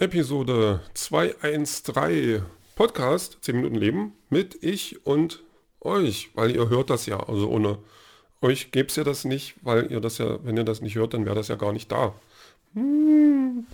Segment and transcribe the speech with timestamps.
[0.00, 2.44] Episode 213
[2.76, 5.42] Podcast 10 Minuten Leben mit ich und
[5.80, 7.18] euch, weil ihr hört das ja.
[7.18, 7.80] Also ohne
[8.40, 11.14] euch gäbe es ja das nicht, weil ihr das ja, wenn ihr das nicht hört,
[11.14, 12.14] dann wäre das ja gar nicht da.
[12.74, 13.66] Hm,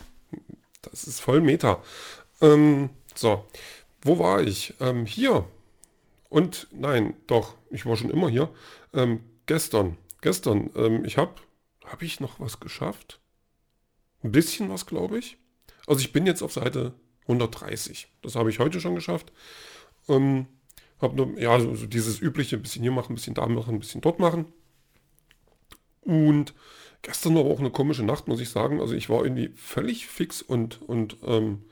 [0.81, 1.83] das ist voll Meta.
[2.41, 3.45] Ähm, so,
[4.01, 4.73] wo war ich?
[4.81, 5.47] Ähm, hier.
[6.31, 8.49] Und nein, doch, ich war schon immer hier.
[8.95, 11.35] Ähm, gestern, gestern, ähm, ich habe,
[11.85, 13.21] habe ich noch was geschafft?
[14.23, 15.37] Ein bisschen was, glaube ich.
[15.87, 18.09] Also ich bin jetzt auf Seite 130.
[18.23, 19.33] Das habe ich heute schon geschafft.
[20.09, 20.47] Ähm,
[21.01, 23.75] habe nur, ja, so, so, dieses übliche, ein bisschen hier machen, ein bisschen da machen,
[23.75, 24.47] ein bisschen dort machen.
[26.03, 26.55] Und
[27.03, 28.81] gestern war auch eine komische Nacht, muss ich sagen.
[28.81, 31.65] Also ich war irgendwie völlig fix und, und ähm,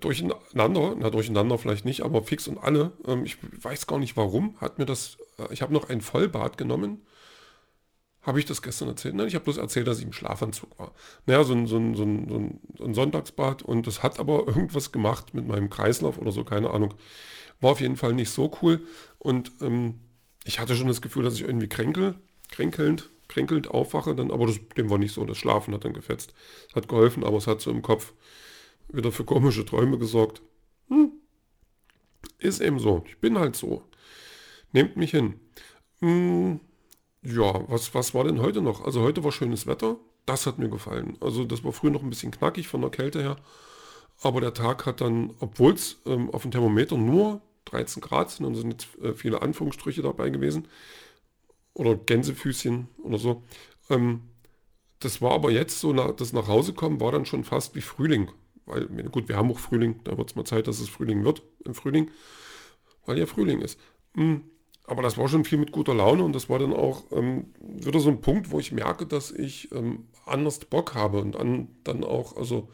[0.00, 2.92] durcheinander, na durcheinander vielleicht nicht, aber fix und alle.
[3.06, 6.58] Ähm, ich weiß gar nicht warum, hat mir das, äh, ich habe noch ein Vollbad
[6.58, 7.02] genommen
[8.28, 9.14] habe ich das gestern erzählt?
[9.14, 10.92] Nein, ich habe bloß erzählt, dass ich im Schlafanzug war.
[11.26, 14.92] Naja, so ein, so, ein, so, ein, so ein Sonntagsbad und das hat aber irgendwas
[14.92, 16.94] gemacht mit meinem Kreislauf oder so, keine Ahnung.
[17.60, 18.86] War auf jeden Fall nicht so cool
[19.18, 20.00] und ähm,
[20.44, 22.16] ich hatte schon das Gefühl, dass ich irgendwie kränkel,
[22.50, 26.34] kränkelnd, kränkelnd aufwache, dann, aber das, dem war nicht so, das Schlafen hat dann gefetzt.
[26.74, 28.12] Hat geholfen, aber es hat so im Kopf
[28.88, 30.42] wieder für komische Träume gesorgt.
[30.88, 31.12] Hm.
[32.38, 33.84] Ist eben so, ich bin halt so.
[34.72, 35.40] Nehmt mich hin.
[36.00, 36.60] Hm.
[37.22, 38.84] Ja, was, was war denn heute noch?
[38.84, 39.96] Also heute war schönes Wetter.
[40.26, 41.16] Das hat mir gefallen.
[41.20, 43.36] Also das war früher noch ein bisschen knackig von der Kälte her.
[44.22, 48.46] Aber der Tag hat dann, obwohl es ähm, auf dem Thermometer nur 13 Grad sind,
[48.46, 50.68] und sind jetzt äh, viele Anführungsstriche dabei gewesen,
[51.74, 53.42] oder Gänsefüßchen oder so.
[53.90, 54.22] Ähm,
[55.00, 57.80] das war aber jetzt so, nach, das nach Hause kommen war dann schon fast wie
[57.80, 58.30] Frühling.
[58.66, 61.42] Weil, gut, wir haben auch Frühling, da wird es mal Zeit, dass es Frühling wird
[61.64, 62.10] im Frühling,
[63.06, 63.80] weil ja Frühling ist.
[64.14, 64.42] Hm,
[64.88, 68.00] aber das war schon viel mit guter Laune und das war dann auch ähm, wieder
[68.00, 72.04] so ein Punkt, wo ich merke, dass ich ähm, anders Bock habe und an, dann
[72.04, 72.68] auch, also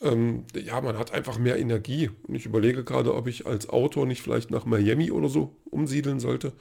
[0.00, 2.10] ähm, ja, man hat einfach mehr Energie.
[2.26, 6.20] Und ich überlege gerade, ob ich als Autor nicht vielleicht nach Miami oder so umsiedeln
[6.20, 6.52] sollte,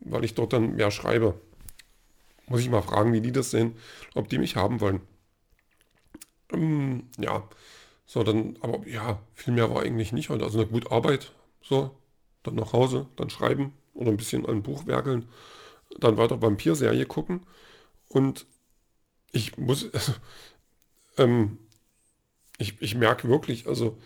[0.00, 1.40] weil ich dort dann mehr schreibe.
[2.48, 3.74] Muss ich mal fragen, wie die das sehen,
[4.14, 5.00] ob die mich haben wollen.
[6.52, 7.48] Ähm, ja,
[8.06, 10.44] so dann, aber ja, viel mehr war eigentlich nicht heute.
[10.44, 11.90] Also eine gute Arbeit, so,
[12.44, 15.28] dann nach Hause, dann schreiben, oder ein bisschen an Buch werkeln,
[15.98, 17.46] dann weiter Vampir-Serie gucken.
[18.08, 18.46] Und
[19.32, 20.12] ich muss, also,
[21.18, 21.58] ähm,
[22.58, 23.98] ich, ich merke wirklich, also,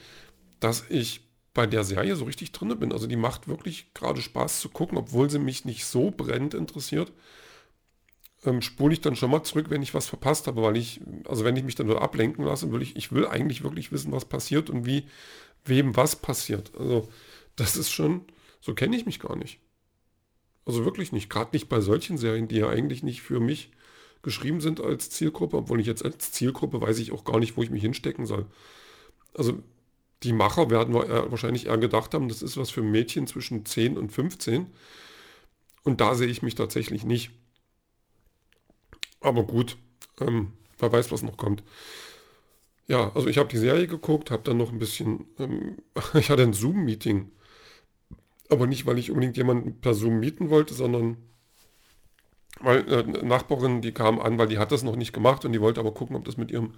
[0.61, 1.23] dass ich
[1.55, 2.93] bei der Serie so richtig drin bin.
[2.93, 7.13] Also die macht wirklich gerade Spaß zu gucken, obwohl sie mich nicht so brennend interessiert.
[8.45, 11.45] Ähm, spule ich dann schon mal zurück, wenn ich was verpasst habe, weil ich, also
[11.45, 14.25] wenn ich mich dann nur ablenken lasse, will ich, ich will eigentlich wirklich wissen, was
[14.25, 15.07] passiert und wie,
[15.65, 16.73] wem was passiert.
[16.79, 17.09] Also
[17.57, 18.23] das ist schon,
[18.61, 19.59] so kenne ich mich gar nicht.
[20.65, 21.31] Also wirklich nicht.
[21.31, 23.71] Gerade nicht bei solchen Serien, die ja eigentlich nicht für mich
[24.23, 27.63] geschrieben sind als Zielgruppe, obwohl ich jetzt als Zielgruppe weiß ich auch gar nicht, wo
[27.63, 28.47] ich mich hinstecken soll.
[29.35, 29.63] Also
[30.23, 34.11] die Macher werden wahrscheinlich eher gedacht haben, das ist was für Mädchen zwischen 10 und
[34.11, 34.67] 15.
[35.83, 37.31] Und da sehe ich mich tatsächlich nicht.
[39.21, 39.79] Aber gut,
[40.21, 41.63] ähm, wer weiß, was noch kommt.
[42.87, 45.79] Ja, also ich habe die Serie geguckt, habe dann noch ein bisschen, ähm,
[46.15, 47.31] ich hatte ein Zoom-Meeting
[48.51, 51.17] aber nicht, weil ich unbedingt jemanden per Zoom mieten wollte, sondern
[52.61, 55.61] weil äh, Nachbarin, die kam an, weil die hat das noch nicht gemacht und die
[55.61, 56.75] wollte aber gucken, ob das mit ihrem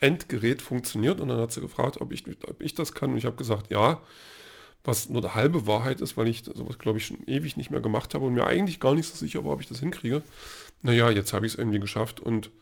[0.00, 1.20] Endgerät funktioniert.
[1.20, 3.12] Und dann hat sie gefragt, ob ich, ob ich das kann.
[3.12, 4.00] Und ich habe gesagt, ja.
[4.84, 7.80] Was nur eine halbe Wahrheit ist, weil ich sowas, glaube ich, schon ewig nicht mehr
[7.80, 10.22] gemacht habe und mir eigentlich gar nicht so sicher war, ob ich das hinkriege.
[10.82, 12.52] Naja, jetzt habe ich es irgendwie geschafft und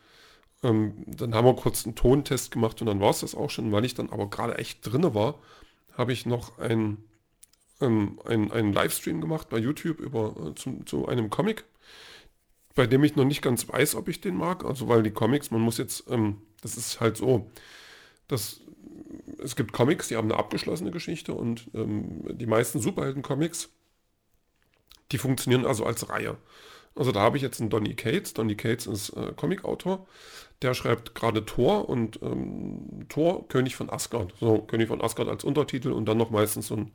[0.62, 3.70] ähm, dann haben wir kurz einen Tontest gemacht und dann war es das auch schon.
[3.72, 5.38] Weil ich dann aber gerade echt drinne war,
[5.98, 6.96] habe ich noch ein
[7.84, 11.65] ähm, einen, einen Livestream gemacht bei YouTube über, äh, zu, zu einem Comic,
[12.75, 14.65] bei dem ich noch nicht ganz weiß, ob ich den mag.
[14.65, 17.50] Also weil die Comics, man muss jetzt, ähm, das ist halt so,
[18.28, 18.61] dass
[19.43, 23.69] es gibt Comics, die haben eine abgeschlossene Geschichte und ähm, die meisten Superhelden-Comics,
[25.12, 26.37] die funktionieren also als Reihe.
[26.97, 28.35] Also da habe ich jetzt einen Donny Cates.
[28.35, 30.06] Donny Cates ist äh, Comicautor.
[30.62, 34.32] Der schreibt gerade Thor und ähm, Thor, König von Asgard.
[34.38, 36.93] So, König von Asgard als Untertitel und dann noch meistens so ein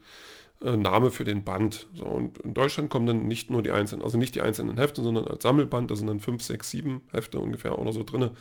[0.64, 1.88] äh, Name für den Band.
[1.94, 5.02] So, und in Deutschland kommen dann nicht nur die einzelnen, also nicht die einzelnen Hefte,
[5.02, 8.32] sondern als Sammelband, da sind dann 5, 6, 7 Hefte ungefähr oder so drin,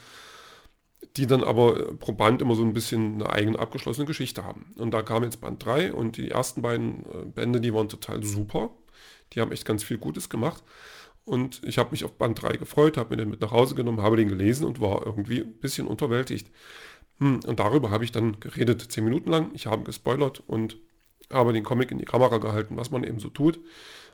[1.17, 4.75] die dann aber äh, pro Band immer so ein bisschen eine eigene abgeschlossene Geschichte haben.
[4.79, 8.23] Und da kam jetzt Band 3 und die ersten beiden äh, Bände, die waren total
[8.25, 8.71] super.
[9.33, 10.65] Die haben echt ganz viel Gutes gemacht.
[11.25, 14.01] Und ich habe mich auf Band 3 gefreut, habe mir den mit nach Hause genommen,
[14.01, 16.51] habe den gelesen und war irgendwie ein bisschen unterwältigt.
[17.19, 19.51] Hm, und darüber habe ich dann geredet, zehn Minuten lang.
[19.55, 20.79] Ich habe gespoilert und
[21.33, 23.61] habe den Comic in die Kamera gehalten, was man eben so tut.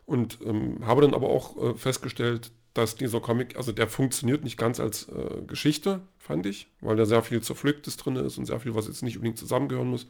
[0.07, 4.59] Und ähm, habe dann aber auch äh, festgestellt, dass dieser Comic, also der funktioniert nicht
[4.59, 8.61] ganz als äh, Geschichte, fand ich, weil da sehr viel Zerpflücktes drin ist und sehr
[8.61, 10.09] viel, was jetzt nicht unbedingt zusammengehören muss.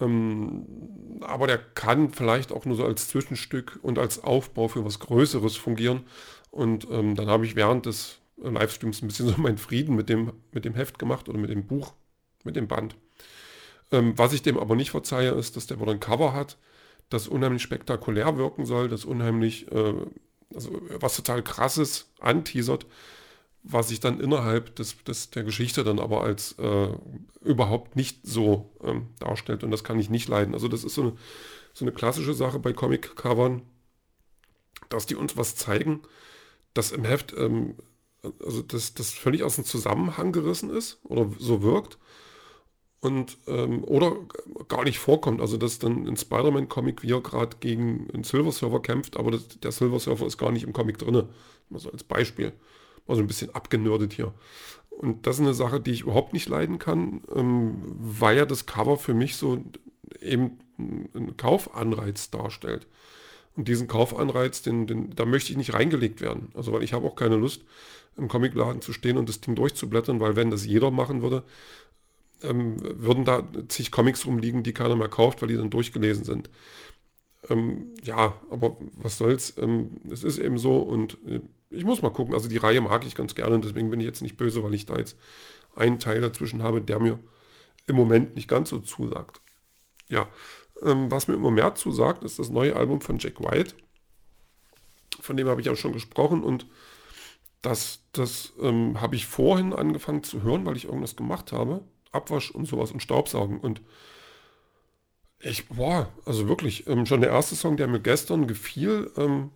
[0.00, 4.98] Ähm, aber der kann vielleicht auch nur so als Zwischenstück und als Aufbau für was
[4.98, 6.04] Größeres fungieren.
[6.50, 10.32] Und ähm, dann habe ich während des Livestreams ein bisschen so meinen Frieden mit dem,
[10.52, 11.92] mit dem Heft gemacht oder mit dem Buch,
[12.44, 12.96] mit dem Band.
[13.90, 16.58] Ähm, was ich dem aber nicht verzeihe, ist, dass der wohl ein Cover hat,
[17.08, 19.94] das unheimlich spektakulär wirken soll, das unheimlich, äh,
[20.54, 22.86] also was total krasses anteasert,
[23.62, 26.88] was sich dann innerhalb des, des, der Geschichte dann aber als äh,
[27.42, 29.64] überhaupt nicht so ähm, darstellt.
[29.64, 30.54] Und das kann ich nicht leiden.
[30.54, 31.12] Also das ist so eine,
[31.72, 33.62] so eine klassische Sache bei Comic-Covern,
[34.90, 36.02] dass die uns was zeigen,
[36.74, 37.74] das im Heft, ähm,
[38.44, 41.98] also das, das völlig aus dem Zusammenhang gerissen ist oder so wirkt
[43.00, 44.16] und ähm, oder
[44.68, 45.40] gar nicht vorkommt.
[45.40, 49.48] Also dass dann ein Spider-Man-Comic, wie er gerade gegen einen Silver Surfer kämpft, aber das,
[49.60, 51.28] der Silver Surfer ist gar nicht im Comic drin.
[51.72, 52.52] Also als Beispiel.
[53.06, 54.34] Mal so ein bisschen abgenördet hier.
[54.90, 58.66] Und das ist eine Sache, die ich überhaupt nicht leiden kann, ähm, weil ja das
[58.66, 59.62] Cover für mich so
[60.20, 62.86] eben einen Kaufanreiz darstellt.
[63.56, 66.50] Und diesen Kaufanreiz, den, den, da möchte ich nicht reingelegt werden.
[66.54, 67.62] Also weil ich habe auch keine Lust,
[68.16, 71.44] im Comicladen zu stehen und das Ding durchzublättern, weil wenn das jeder machen würde,
[72.42, 76.50] ähm, würden da zig Comics rumliegen, die keiner mehr kauft, weil die dann durchgelesen sind.
[77.48, 79.56] Ähm, ja, aber was soll's.
[79.58, 81.40] Ähm, es ist eben so und äh,
[81.70, 82.34] ich muss mal gucken.
[82.34, 84.74] Also die Reihe mag ich ganz gerne und deswegen bin ich jetzt nicht böse, weil
[84.74, 85.16] ich da jetzt
[85.74, 87.18] einen Teil dazwischen habe, der mir
[87.86, 89.40] im Moment nicht ganz so zusagt.
[90.08, 90.28] Ja,
[90.82, 93.74] ähm, was mir immer mehr zusagt, ist das neue Album von Jack White.
[95.20, 96.66] Von dem habe ich auch schon gesprochen und
[97.62, 101.82] das, das ähm, habe ich vorhin angefangen zu hören, weil ich irgendwas gemacht habe.
[102.12, 103.58] Abwasch und sowas und Staubsaugen.
[103.58, 103.80] Und
[105.40, 109.50] ich, boah, also wirklich, ähm, schon der erste Song, der mir gestern gefiel, ähm,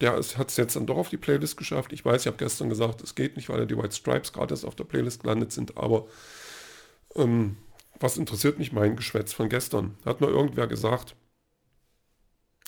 [0.00, 1.92] der hat es jetzt dann doch auf die Playlist geschafft.
[1.92, 4.52] Ich weiß, ich habe gestern gesagt, es geht nicht, weil ja die White Stripes gerade
[4.52, 6.06] erst auf der Playlist gelandet sind, aber
[7.14, 7.56] ähm,
[8.00, 9.96] was interessiert mich mein Geschwätz von gestern?
[10.04, 11.14] Hat nur irgendwer gesagt,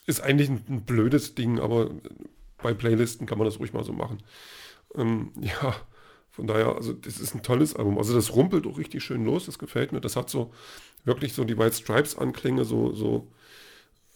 [0.06, 1.90] ist eigentlich ein, ein blödes Ding, aber
[2.62, 4.22] bei Playlisten kann man das ruhig mal so machen.
[4.94, 5.74] Ähm, ja,
[6.34, 7.96] von daher, also das ist ein tolles Album.
[7.96, 10.00] Also das rumpelt auch richtig schön los, das gefällt mir.
[10.00, 10.52] Das hat so
[11.04, 13.30] wirklich so die White Stripes Anklänge, so, so,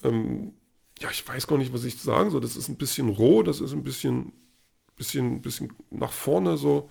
[0.03, 0.53] ähm,
[0.99, 2.41] ja, ich weiß gar nicht, was ich sagen soll.
[2.41, 4.33] Das ist ein bisschen roh, das ist ein bisschen,
[4.97, 6.91] bisschen, bisschen nach vorne so,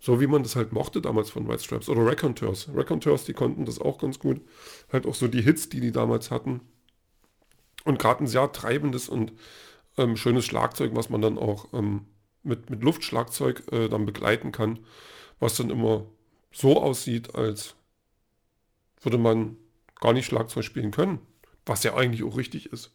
[0.00, 1.88] so wie man das halt mochte damals von White Stripes.
[1.88, 2.68] Oder Raconteurs.
[2.74, 4.42] Raconteurs, die konnten das auch ganz gut.
[4.92, 6.60] Halt auch so die Hits, die die damals hatten.
[7.84, 9.32] Und gerade ein sehr treibendes und
[9.96, 12.04] ähm, schönes Schlagzeug, was man dann auch ähm,
[12.48, 14.80] mit, mit Luftschlagzeug äh, dann begleiten kann,
[15.38, 16.06] was dann immer
[16.50, 17.76] so aussieht, als
[19.02, 19.56] würde man
[20.00, 21.20] gar nicht Schlagzeug spielen können,
[21.66, 22.92] was ja eigentlich auch richtig ist.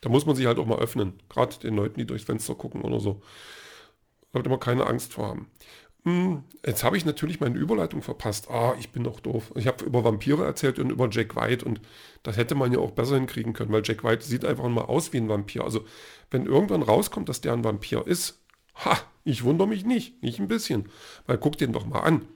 [0.00, 2.82] Da muss man sich halt auch mal öffnen, gerade den Leuten, die durchs Fenster gucken
[2.82, 3.22] oder so.
[4.32, 5.50] Sollte man keine Angst vor haben.
[6.04, 8.48] Hm, jetzt habe ich natürlich meine Überleitung verpasst.
[8.48, 9.52] Ah, ich bin doch doof.
[9.56, 11.80] Ich habe über Vampire erzählt und über Jack White und
[12.22, 15.12] das hätte man ja auch besser hinkriegen können, weil Jack White sieht einfach mal aus
[15.12, 15.64] wie ein Vampir.
[15.64, 15.84] Also
[16.30, 18.40] wenn irgendwann rauskommt, dass der ein Vampir ist,
[18.84, 20.88] Ha, ich wundere mich nicht, nicht ein bisschen.
[21.26, 22.26] Weil guck den doch mal an.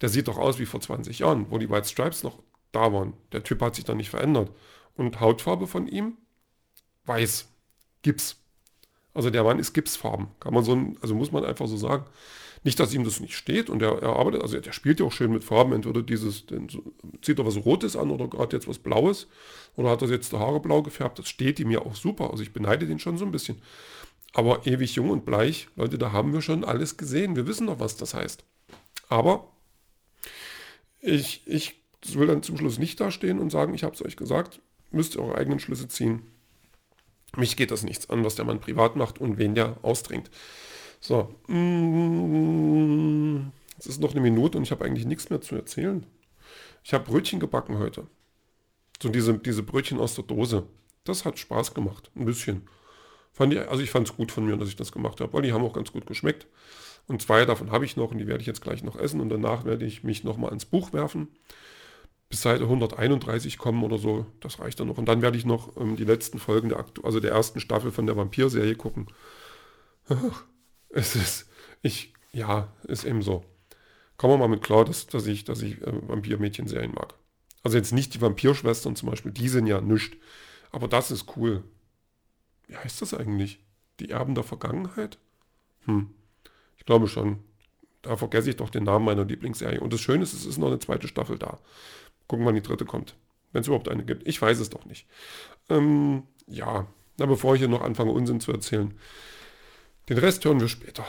[0.00, 2.38] Der sieht doch aus wie vor 20 Jahren, wo die White Stripes noch
[2.72, 3.14] da waren.
[3.32, 4.50] Der Typ hat sich da nicht verändert.
[4.96, 6.16] Und Hautfarbe von ihm?
[7.04, 7.48] Weiß.
[8.02, 8.36] Gips.
[9.16, 10.28] Also der Mann ist Gipsfarben.
[10.40, 12.04] Kann man so, also muss man einfach so sagen.
[12.64, 15.12] Nicht, dass ihm das nicht steht und er, er arbeitet, also der spielt ja auch
[15.12, 15.72] schön mit Farben.
[15.72, 16.68] Entweder dieses, den,
[17.22, 19.26] zieht er was Rotes an oder gerade jetzt was Blaues.
[19.76, 21.18] Oder hat er jetzt die Haare blau gefärbt.
[21.18, 22.30] Das steht ihm ja auch super.
[22.30, 23.56] Also ich beneide den schon so ein bisschen.
[24.36, 27.36] Aber ewig jung und bleich, Leute, da haben wir schon alles gesehen.
[27.36, 28.44] Wir wissen doch, was das heißt.
[29.08, 29.50] Aber
[31.00, 34.60] ich, ich will dann zum Schluss nicht dastehen und sagen, ich habe es euch gesagt,
[34.90, 36.20] müsst ihr eure eigenen Schlüsse ziehen.
[37.34, 40.30] Mich geht das nichts an, was der Mann privat macht und wen der ausdringt.
[41.00, 42.30] So, mm,
[43.78, 46.04] es ist noch eine Minute und ich habe eigentlich nichts mehr zu erzählen.
[46.84, 48.06] Ich habe Brötchen gebacken heute.
[49.02, 50.66] So diese, diese Brötchen aus der Dose.
[51.04, 52.68] Das hat Spaß gemacht, ein bisschen.
[53.36, 55.42] Fand ich, also ich fand es gut von mir, dass ich das gemacht habe, weil
[55.42, 56.46] die haben auch ganz gut geschmeckt.
[57.06, 59.28] Und zwei davon habe ich noch und die werde ich jetzt gleich noch essen und
[59.28, 61.28] danach werde ich mich nochmal ins Buch werfen.
[62.30, 64.96] Bis Seite 131 kommen oder so, das reicht dann noch.
[64.96, 68.06] Und dann werde ich noch ähm, die letzten Folgen der, also der ersten Staffel von
[68.06, 69.06] der Vampir-Serie gucken.
[70.88, 71.46] es ist,
[71.82, 73.44] ich, ja, ist eben so.
[74.16, 77.12] Kommen wir mal mit klar, dass, dass ich, dass ich äh, Vampir-Mädchen-Serien mag.
[77.62, 80.16] Also jetzt nicht die Vampirschwestern zum Beispiel, die sind ja nischt.
[80.72, 81.64] Aber das ist cool
[82.66, 83.60] wie heißt das eigentlich?
[84.00, 85.18] Die Erben der Vergangenheit?
[85.84, 86.10] Hm,
[86.76, 87.38] ich glaube schon.
[88.02, 89.80] Da vergesse ich doch den Namen meiner Lieblingsserie.
[89.80, 91.58] Und das Schöne ist, es ist noch eine zweite Staffel da.
[92.28, 93.16] Gucken, wann die dritte kommt.
[93.52, 94.26] Wenn es überhaupt eine gibt.
[94.28, 95.08] Ich weiß es doch nicht.
[95.68, 98.94] Ähm, ja, na, bevor ich hier noch anfange, Unsinn zu erzählen.
[100.08, 101.04] Den Rest hören wir später.